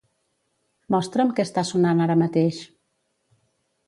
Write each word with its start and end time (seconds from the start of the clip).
Mostra'm 0.95 1.33
què 1.39 1.45
està 1.47 1.63
sonant 1.71 2.01
ara 2.07 2.15
mateix. 2.21 2.63